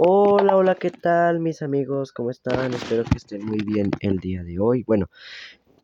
[0.00, 2.12] Hola, hola, ¿qué tal mis amigos?
[2.12, 2.72] ¿Cómo están?
[2.72, 4.84] Espero que estén muy bien el día de hoy.
[4.84, 5.10] Bueno,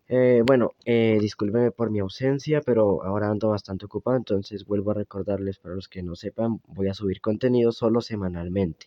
[0.09, 4.95] eh, bueno, eh, discúlpenme por mi ausencia, pero ahora ando bastante ocupado, entonces vuelvo a
[4.95, 8.87] recordarles para los que no sepan, voy a subir contenido solo semanalmente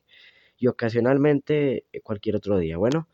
[0.58, 2.78] y ocasionalmente eh, cualquier otro día.
[2.78, 3.10] Bueno,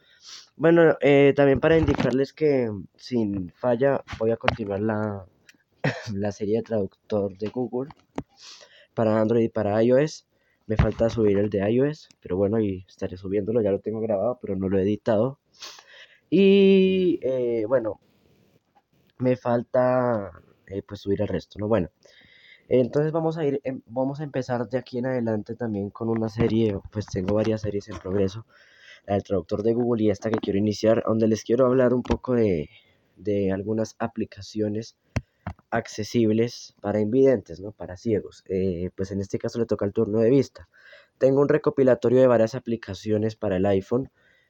[0.58, 5.28] bueno, eh, también para indicarles que sin falla voy a continuar la,
[6.14, 7.92] la serie de traductor de Google
[8.94, 10.28] para Android y para iOS.
[10.66, 14.40] Me falta subir el de iOS, pero bueno, y estaré subiéndolo, ya lo tengo grabado,
[14.42, 15.40] pero no lo he editado.
[16.30, 18.00] Y eh, bueno,
[19.18, 20.32] me falta
[20.68, 21.68] eh, pues subir el resto, ¿no?
[21.68, 21.90] Bueno,
[22.70, 26.30] entonces vamos a ir, em, vamos a empezar de aquí en adelante también con una
[26.30, 28.46] serie, pues tengo varias series en progreso,
[29.06, 32.04] la del traductor de Google y esta que quiero iniciar, donde les quiero hablar un
[32.04, 32.70] poco de,
[33.18, 34.96] de algunas aplicaciones
[35.74, 37.72] accesibles para invidentes, ¿no?
[37.72, 38.44] Para ciegos.
[38.48, 40.70] Eh, pues en este caso le toca el turno de vista.
[41.18, 44.10] Tengo un recopilatorio de varias aplicaciones para el iPhone,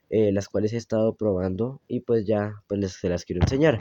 [0.10, 3.80] eh, las cuales he estado probando y pues ya pues les, se las quiero enseñar.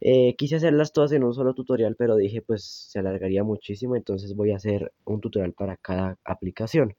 [0.00, 4.34] Eh, quise hacerlas todas en un solo tutorial, pero dije pues se alargaría muchísimo, entonces
[4.36, 6.96] voy a hacer un tutorial para cada aplicación.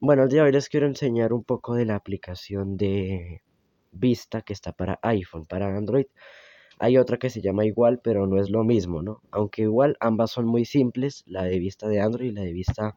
[0.00, 3.42] Bueno, el día de hoy les quiero enseñar un poco de la aplicación de
[3.92, 6.06] Vista que está para iPhone, para Android.
[6.80, 9.22] Hay otra que se llama igual, pero no es lo mismo, ¿no?
[9.30, 12.96] Aunque igual ambas son muy simples, la de vista de Android y la de vista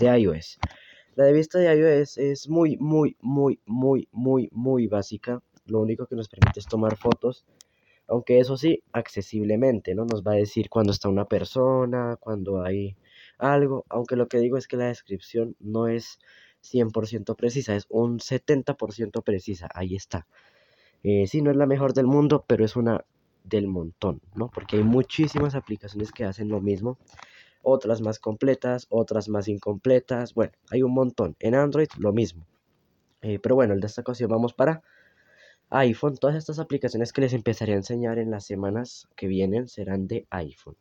[0.00, 0.58] de iOS.
[1.14, 5.42] La de vista de iOS es muy, muy, muy, muy, muy, muy básica.
[5.66, 7.44] Lo único que nos permite es tomar fotos
[8.08, 10.06] aunque eso sí, accesiblemente, ¿no?
[10.06, 12.96] Nos va a decir cuando está una persona, cuando hay
[13.38, 16.18] algo, aunque lo que digo es que la descripción no es
[16.62, 20.26] 100% precisa, es un 70% precisa, ahí está.
[21.02, 23.04] Eh, sí, no es la mejor del mundo, pero es una
[23.44, 24.48] del montón, ¿no?
[24.48, 26.98] Porque hay muchísimas aplicaciones que hacen lo mismo,
[27.62, 31.36] otras más completas, otras más incompletas, bueno, hay un montón.
[31.40, 32.46] En Android lo mismo.
[33.22, 34.82] Eh, pero bueno, el de esta ocasión vamos para
[35.70, 40.06] iPhone, todas estas aplicaciones que les empezaré a enseñar en las semanas que vienen serán
[40.06, 40.76] de iPhone.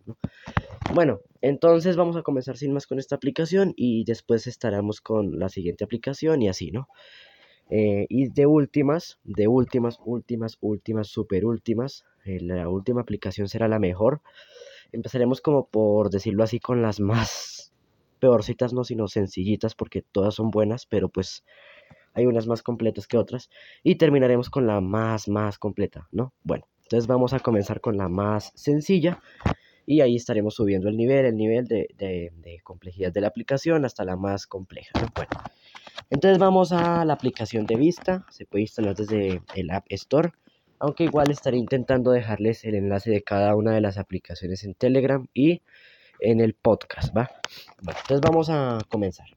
[0.94, 5.50] Bueno, entonces vamos a comenzar sin más con esta aplicación y después estaremos con la
[5.50, 6.88] siguiente aplicación y así, ¿no?
[7.70, 13.68] Eh, y de últimas, de últimas, últimas, últimas, super últimas, eh, la última aplicación será
[13.68, 14.22] la mejor.
[14.92, 17.74] Empezaremos como por decirlo así con las más
[18.20, 21.44] peorcitas, no sino sencillitas porque todas son buenas, pero pues
[22.14, 23.50] hay unas más completas que otras
[23.84, 26.34] y terminaremos con la más más completa, ¿no?
[26.44, 29.22] Bueno, entonces vamos a comenzar con la más sencilla
[29.86, 34.04] y ahí estaremos subiendo el nivel, el nivel de, de, complejidad de la aplicación hasta
[34.04, 35.08] la más compleja, ¿no?
[35.16, 35.30] Bueno,
[36.10, 40.32] entonces vamos a la aplicación de vista, se puede instalar desde el App Store,
[40.80, 45.28] aunque igual estaré intentando dejarles el enlace de cada una de las aplicaciones en Telegram
[45.34, 45.62] y
[46.20, 47.30] en el podcast, ¿va?
[47.82, 49.28] Bueno, entonces vamos a comenzar.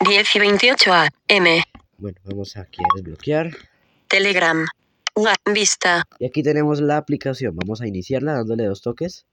[0.00, 1.62] 10 y 28 AM.
[1.98, 3.50] Bueno, vamos aquí a desbloquear.
[4.08, 4.66] Telegram.
[5.52, 6.04] Vista.
[6.18, 7.54] Y aquí tenemos la aplicación.
[7.54, 9.26] Vamos a iniciarla dándole dos toques.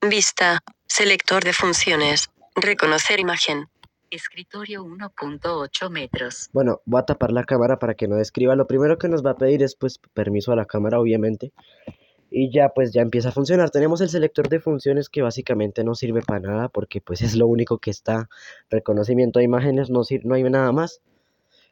[0.00, 0.60] Vista.
[0.86, 2.28] Selector de funciones.
[2.56, 3.68] Reconocer imagen.
[4.10, 6.48] Escritorio 1.8 metros.
[6.52, 8.56] Bueno, voy a tapar la cámara para que no describa.
[8.56, 11.52] Lo primero que nos va a pedir es pues permiso a la cámara, obviamente
[12.30, 13.70] y ya pues ya empieza a funcionar.
[13.70, 17.46] Tenemos el selector de funciones que básicamente no sirve para nada porque pues es lo
[17.46, 18.28] único que está.
[18.70, 21.00] Reconocimiento de imágenes no, no hay nada más.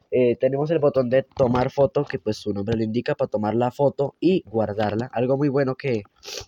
[0.09, 3.55] Eh, tenemos el botón de tomar foto que pues su nombre lo indica para tomar
[3.55, 5.09] la foto y guardarla.
[5.11, 6.03] Algo muy bueno que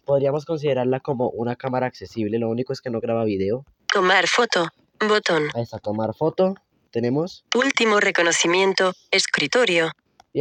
[0.05, 2.39] podríamos considerarla como una cámara accesible.
[2.39, 3.65] Lo único es que no graba video.
[3.91, 4.69] Tomar foto.
[5.07, 5.49] Botón.
[5.55, 6.55] Ahí está, tomar foto.
[6.91, 7.45] Tenemos.
[7.55, 8.93] Último reconocimiento.
[9.11, 9.91] Escritorio.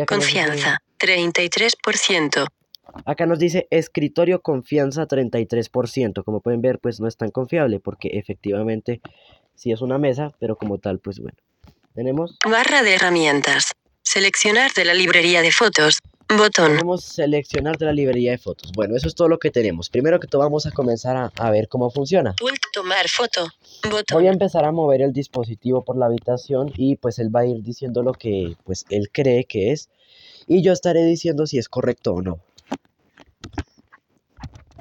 [0.06, 0.78] Confianza.
[0.98, 2.46] 33%.
[3.04, 6.24] Acá nos dice escritorio confianza 33%.
[6.24, 9.00] Como pueden ver, pues no es tan confiable porque efectivamente
[9.54, 11.36] sí es una mesa, pero como tal, pues bueno.
[11.94, 12.36] Tenemos...
[12.48, 13.72] Barra de herramientas.
[14.02, 15.98] Seleccionar de la librería de fotos.
[16.36, 16.72] Botón.
[16.72, 18.70] Tenemos seleccionar de la librería de fotos.
[18.72, 19.88] Bueno, eso es todo lo que tenemos.
[19.88, 22.34] Primero que todo vamos a comenzar a, a ver cómo funciona.
[22.72, 23.48] tomar foto.
[23.84, 24.04] Botón.
[24.18, 27.46] Voy a empezar a mover el dispositivo por la habitación y pues él va a
[27.46, 29.88] ir diciendo lo que pues él cree que es
[30.46, 32.40] y yo estaré diciendo si es correcto o no.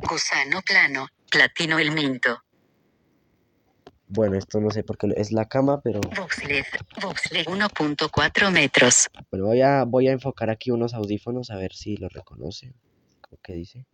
[0.09, 2.41] Gusano plano, platino el minto.
[4.09, 5.99] Bueno, esto no sé por qué es la cama, pero...
[6.15, 6.65] Voxled,
[7.01, 9.09] Voxled 1.4 metros.
[9.29, 12.73] Bueno, voy a, voy a enfocar aquí unos audífonos a ver si lo reconoce.
[13.43, 13.85] ¿Qué dice?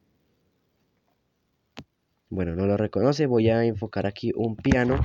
[2.30, 3.26] Bueno, no lo reconoce.
[3.26, 5.04] Voy a enfocar aquí un piano.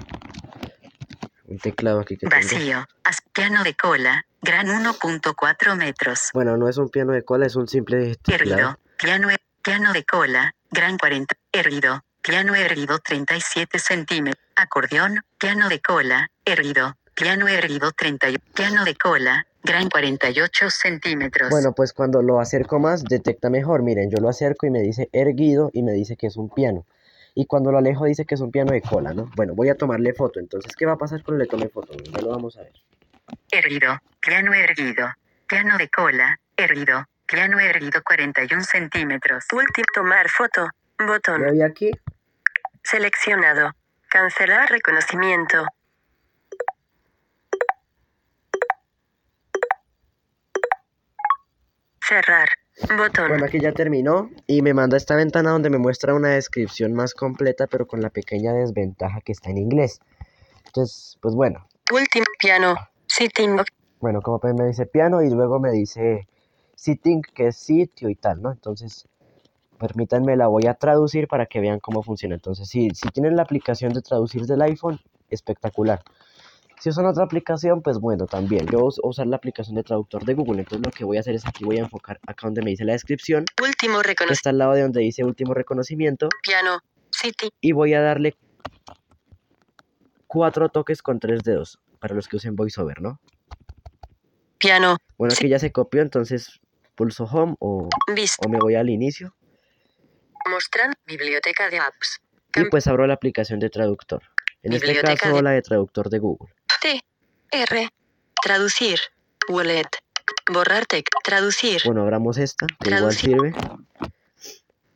[1.46, 2.84] Un teclado aquí que Vacío.
[3.32, 4.26] Piano de cola.
[4.42, 6.30] Gran 1.4 metros.
[6.34, 8.78] Bueno, no es un piano de cola, es un simple teclado.
[8.98, 9.28] Piano,
[9.62, 10.54] piano de cola.
[10.70, 11.34] Gran 40.
[11.52, 12.02] Erguido.
[12.28, 19.46] Piano erguido 37 centímetros, acordeón, piano de cola, erguido, piano erguido 30, piano de cola,
[19.62, 21.48] gran 48 centímetros.
[21.48, 23.82] Bueno, pues cuando lo acerco más, detecta mejor.
[23.82, 26.84] Miren, yo lo acerco y me dice erguido y me dice que es un piano.
[27.34, 29.30] Y cuando lo alejo dice que es un piano de cola, ¿no?
[29.34, 30.38] Bueno, voy a tomarle foto.
[30.38, 31.94] Entonces, ¿qué va a pasar cuando le tome foto?
[31.96, 32.72] Ya lo vamos a ver.
[33.50, 35.08] Erguido, piano erguido,
[35.48, 39.46] piano de cola, erguido, piano erguido 41 centímetros.
[39.50, 41.40] Último, tomar foto, botón.
[41.40, 41.90] Doy aquí.
[42.90, 43.72] Seleccionado.
[44.08, 45.66] Cancelar reconocimiento.
[52.00, 52.48] Cerrar.
[52.96, 53.28] Botón.
[53.28, 57.12] Bueno, aquí ya terminó y me manda esta ventana donde me muestra una descripción más
[57.12, 60.00] completa, pero con la pequeña desventaja que está en inglés.
[60.64, 61.68] Entonces, pues bueno.
[61.92, 62.74] Último piano.
[63.06, 63.60] Sitting.
[64.00, 66.26] Bueno, como me dice piano y luego me dice
[66.74, 68.50] sitting, que es sitio y tal, ¿no?
[68.50, 69.06] Entonces,
[69.78, 72.34] permítanme, la voy a traducir para que vean cómo funciona.
[72.34, 76.02] Entonces, si, si tienen la aplicación de traducir del iPhone, espectacular.
[76.80, 78.66] Si usan otra aplicación, pues bueno, también.
[78.66, 80.60] Yo voy a usar la aplicación de traductor de Google.
[80.60, 82.84] Entonces lo que voy a hacer es aquí voy a enfocar acá donde me dice
[82.84, 83.44] la descripción.
[83.60, 84.32] Último reconocimiento.
[84.32, 86.28] Está al lado de donde dice último reconocimiento.
[86.42, 86.78] Piano.
[87.10, 87.50] Sitting.
[87.60, 88.36] Y voy a darle
[90.28, 91.80] cuatro toques con tres dedos.
[91.98, 93.20] Para los que usen VoiceOver, ¿no?
[94.58, 94.98] Piano.
[95.16, 96.60] Bueno, aquí ya se copió, entonces
[96.94, 98.46] pulso Home o, Vista.
[98.46, 99.34] o me voy al inicio.
[100.48, 100.90] Mostrar.
[101.06, 102.20] Biblioteca de apps.
[102.54, 104.22] Y pues abro la aplicación de traductor.
[104.62, 106.52] En este caso, de- la de traductor de Google.
[106.80, 107.00] T.
[107.50, 107.88] R.
[108.42, 108.98] Traducir.
[109.48, 109.86] Wallet.
[110.52, 111.08] Borrar text.
[111.24, 111.82] Traducir.
[111.84, 113.30] Bueno, abramos esta, que igual Traducir.
[113.30, 113.54] sirve.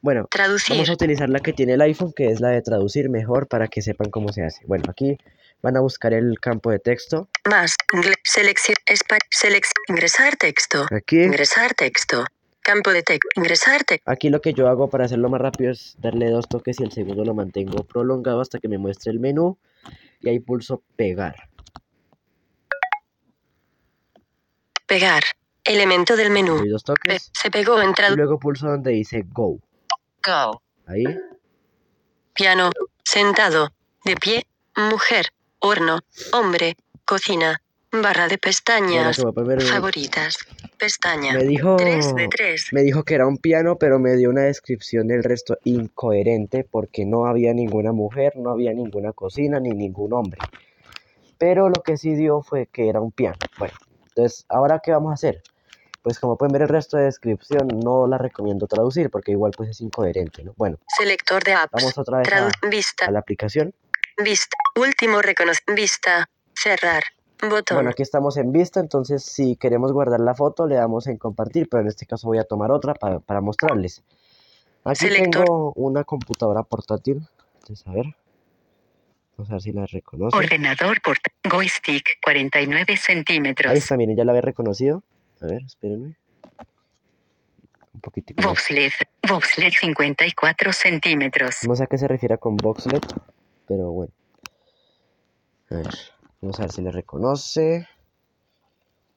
[0.01, 0.75] Bueno, Traducir.
[0.75, 3.69] Vamos a utilizar la que tiene el iPhone, que es la de traducir mejor para
[3.69, 4.65] que sepan cómo se hace.
[4.67, 5.17] Bueno, aquí
[5.63, 7.29] van a buscar el campo de texto.
[7.49, 7.77] Más.
[8.25, 8.75] Selección.
[9.31, 9.67] Selec.
[9.89, 10.87] Ingresar texto.
[10.91, 12.25] Aquí, Ingresar texto.
[12.63, 13.29] Campo de texto.
[13.37, 14.09] Ingresar texto.
[14.11, 16.93] aquí lo que yo hago para hacerlo más rápido es darle dos toques y el
[16.93, 19.59] segundo lo mantengo prolongado hasta que me muestre el menú.
[20.21, 21.49] Y ahí pulso pegar.
[24.87, 25.23] Pegar.
[25.65, 26.57] Elemento del menú.
[26.59, 27.31] Doy dos Pe- toques.
[27.33, 28.17] se pegó en Y tradu.
[28.17, 29.59] luego pulso donde dice Go.
[30.25, 30.63] Go.
[30.87, 31.05] Ahí.
[32.35, 32.71] Piano.
[33.05, 33.71] Sentado.
[34.05, 34.47] De pie.
[34.77, 35.27] Mujer.
[35.61, 36.01] Horno.
[36.33, 36.77] Hombre.
[37.05, 37.61] Cocina.
[37.91, 39.19] Barra de pestañas.
[39.71, 40.37] Favoritas.
[40.83, 41.35] Pestaña.
[41.35, 41.77] me dijo...
[41.77, 42.73] 3 de 3.
[42.73, 47.05] Me dijo que era un piano, pero me dio una descripción del resto incoherente porque
[47.05, 50.41] no había ninguna mujer, no había ninguna cocina ni ningún hombre.
[51.39, 53.37] Pero lo que sí dio fue que era un piano.
[53.61, 53.75] Bueno,
[54.09, 55.45] entonces, ¿ahora qué vamos a hacer?
[56.03, 59.71] Pues como pueden ver el resto de descripción, no la recomiendo traducir porque igual pues
[59.71, 60.53] es incoherente, ¿no?
[60.57, 61.71] Bueno, Selector de apps.
[61.75, 63.07] vamos otra vez a, vista.
[63.07, 63.73] a la aplicación.
[64.19, 64.57] Vista.
[64.75, 65.81] Último reconocimiento.
[65.81, 66.29] Vista.
[66.55, 67.05] Cerrar.
[67.51, 67.77] Botón.
[67.77, 71.69] Bueno, aquí estamos en vista, entonces si queremos guardar la foto le damos en compartir,
[71.69, 74.03] pero en este caso voy a tomar otra pa- para mostrarles.
[74.85, 75.45] Aquí Selector.
[75.45, 77.27] tengo una computadora portátil,
[77.61, 78.07] entonces a ver,
[79.37, 80.37] vamos a ver si la reconoce.
[80.37, 81.19] Ordenador por
[81.49, 83.73] joystick 49 centímetros.
[83.73, 85.03] Ahí está, miren, ya la había reconocido.
[85.41, 86.17] A ver, espérenme.
[87.95, 88.51] Un poquitico más.
[88.53, 88.93] Voxled.
[89.29, 91.57] Voxled 54 centímetros.
[91.69, 93.05] No sé a qué se refiere con Voxlet,
[93.67, 94.13] pero bueno.
[95.71, 95.89] A ver,
[96.43, 97.89] vamos a ver si le reconoce.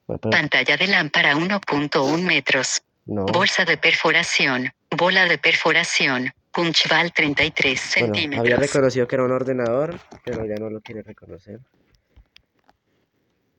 [0.07, 2.81] Bueno, pero Pantalla de lámpara 1.1 metros.
[3.05, 3.25] no.
[3.25, 4.71] Bolsa de perforación.
[4.95, 6.31] Bola de perforación.
[6.51, 8.59] Punchval 33 Bueno, había centímetros.
[8.59, 11.59] reconocido que era un ordenador, pero ya no lo quiere reconocer.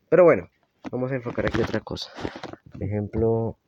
[0.08, 0.48] Pero bueno,
[0.90, 2.10] vamos a enfocar aquí otra cosa.
[2.72, 3.58] Por ejemplo,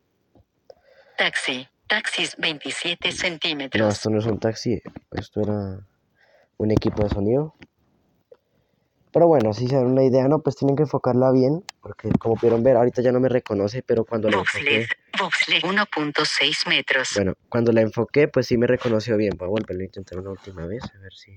[1.17, 1.69] Taxi.
[1.89, 3.95] Taxis 27 no, centímetros.
[3.95, 4.81] esto no es un taxi,
[5.13, 5.81] esto era
[6.59, 7.55] un equipo de sonido.
[9.19, 12.37] Pero bueno, si se dan una idea, no, pues tienen que enfocarla bien, porque como
[12.37, 14.87] pudieron ver, ahorita ya no me reconoce, pero cuando la enfoqué,
[15.19, 17.15] Voxled 1.6 metros.
[17.17, 19.33] bueno, cuando la enfoqué, pues sí me reconoció bien.
[19.37, 21.33] Voy a volverlo a intentar una última vez, a ver si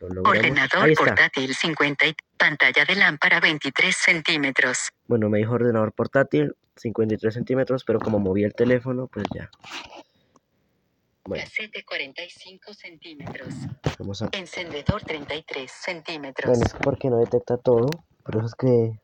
[0.00, 0.36] lo logramos.
[0.36, 4.90] Ordenador portátil 50 y pantalla de lámpara 23 centímetros.
[5.06, 9.48] Bueno, me dijo ordenador portátil, 53 centímetros, pero como moví el teléfono, pues ya.
[11.26, 13.54] Bueno, Casete 45 centímetros.
[13.98, 14.28] vamos a...
[14.32, 16.48] Encendedor 33 centímetros.
[16.48, 17.86] Bueno, es porque no detecta todo,
[18.22, 19.00] por eso es que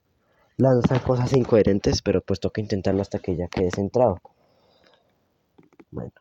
[0.57, 4.21] lanza cosas incoherentes, pero pues toca intentarlo hasta que ya quede centrado.
[5.91, 6.13] Bueno,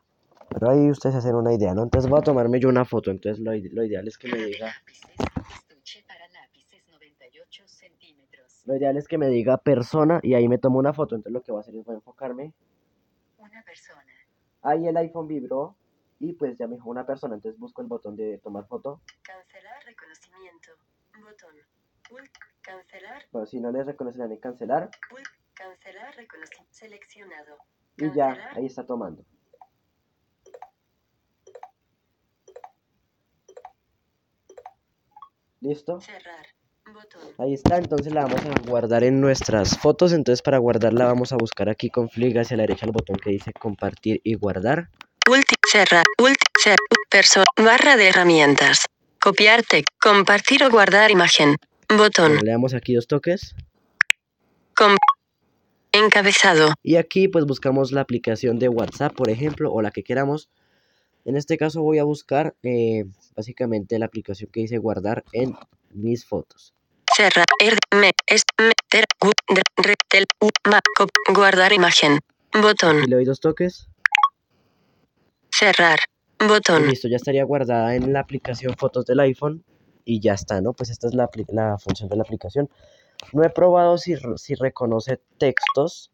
[0.51, 1.83] pero ahí ustedes hacen una idea, ¿no?
[1.83, 4.37] Entonces voy a tomarme yo una foto, entonces lo, ide- lo ideal es que me
[4.37, 4.67] diga...
[4.67, 5.15] lápices,
[5.55, 8.61] estuche para lápices 98 centímetros.
[8.65, 11.41] Lo ideal es que me diga persona y ahí me tomo una foto, entonces lo
[11.43, 12.53] que voy a hacer es voy a enfocarme.
[13.37, 14.01] Una persona.
[14.63, 15.75] Ahí el iPhone vibró
[16.21, 19.01] y pues ya me dijo una persona, entonces busco el botón de tomar foto.
[19.23, 20.71] Cancelar reconocimiento.
[21.19, 21.55] Botón.
[22.61, 23.23] Cancelar.
[23.31, 24.91] Bueno, si no les reconoce, le dan cancelar.
[25.55, 26.71] Cancelar reconocimiento.
[26.71, 27.57] Seleccionado.
[27.97, 29.25] y ya, ahí está tomando.
[35.59, 35.99] ¿Listo?
[36.01, 36.45] Cerrar.
[36.85, 37.21] Botón.
[37.39, 40.13] Ahí está, entonces la vamos a guardar en nuestras fotos.
[40.13, 43.31] Entonces para guardarla vamos a buscar aquí con flick hacia la derecha el botón que
[43.31, 44.89] dice compartir y guardar.
[45.71, 46.03] Cerrar.
[46.19, 46.45] Ulti.
[46.61, 46.75] Cer.
[47.09, 47.45] Perso.
[47.55, 48.87] Barra de herramientas.
[49.21, 49.87] Copiar text.
[50.01, 51.55] Compartir o guardar imagen.
[51.87, 52.39] Botón.
[52.43, 53.55] Le damos aquí dos toques.
[54.75, 54.97] Com.
[55.93, 56.73] Encabezado.
[56.83, 60.49] Y aquí pues buscamos la aplicación de WhatsApp, por ejemplo, o la que queramos.
[61.23, 63.05] En este caso voy a buscar eh,
[63.37, 65.55] básicamente la aplicación que dice guardar en
[65.91, 66.73] mis fotos.
[67.15, 67.45] Cerrar.
[67.61, 67.77] Er.
[71.33, 72.19] Guardar imagen.
[72.61, 73.03] Botón.
[73.05, 73.87] Y le doy dos toques.
[75.61, 75.99] Cerrar.
[76.39, 76.87] Y Botón.
[76.87, 79.63] listo, ya estaría guardada en la aplicación fotos del iPhone.
[80.03, 80.73] Y ya está, ¿no?
[80.73, 81.27] Pues esta es la,
[81.77, 82.67] función de la aplicación.
[83.31, 84.15] No he probado si
[84.55, 86.11] reconoce textos.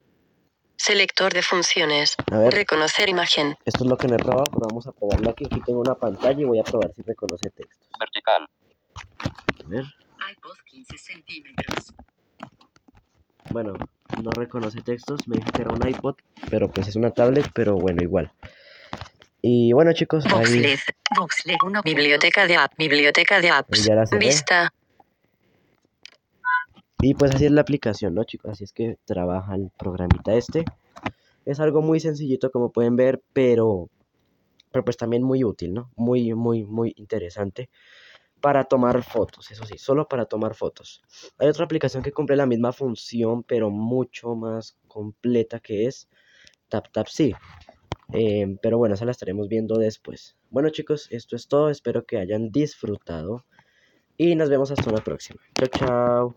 [0.75, 2.18] Selector de funciones.
[2.30, 3.56] A ver, Reconocer imagen.
[3.63, 5.46] esto es lo que no he probado, pero vamos a probarlo aquí.
[5.46, 7.89] Aquí tengo una pantalla y voy a probar si reconoce textos.
[7.98, 8.50] Vertical.
[9.63, 9.86] A ver.
[10.30, 11.94] iPod 15 centímetros.
[13.51, 13.74] Bueno,
[14.22, 16.16] no reconoce textos, me dijo que era un iPod,
[16.50, 18.34] pero pues es una tablet, pero bueno, igual.
[19.50, 20.80] Y bueno chicos, ahí Voxled.
[21.18, 21.82] Voxled 1.
[21.82, 22.74] Biblioteca de app.
[22.77, 23.86] Biblioteca de apps.
[23.86, 24.04] ya la.
[24.18, 24.74] Vista.
[27.01, 28.51] Y pues así es la aplicación, ¿no chicos?
[28.51, 30.66] Así es que trabaja el programita este.
[31.46, 33.89] Es algo muy sencillito como pueden ver, pero,
[34.74, 35.92] pero pues también muy útil, ¿no?
[35.96, 37.70] Muy, muy, muy interesante
[38.42, 41.01] para tomar fotos, eso sí, solo para tomar fotos.
[41.38, 46.10] Hay otra aplicación que cumple la misma función, pero mucho más completa que es
[46.68, 47.34] TapTapSee.
[48.13, 50.35] Eh, pero bueno, esa la estaremos viendo después.
[50.49, 53.45] Bueno chicos, esto es todo, espero que hayan disfrutado
[54.17, 55.39] y nos vemos hasta una próxima.
[55.55, 56.35] Chao, chao.